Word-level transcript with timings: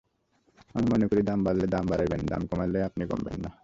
আমি 0.75 0.85
মনে 0.91 1.05
করি, 1.07 1.21
দাম 1.21 1.39
বাড়লে 1.43 1.65
দাম 1.67 1.83
বাড়াইবেন, 1.87 2.21
দাম 2.25 2.41
কমলে 2.47 2.79
আপনি 2.83 3.03
কমাবেন 3.07 3.37
না। 3.41 3.51